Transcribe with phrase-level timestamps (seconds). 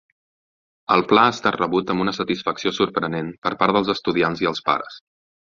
[0.95, 4.65] El pla ha estat rebut amb una satisfacció sorprenent per part dels estudiants i els
[4.73, 4.99] pares.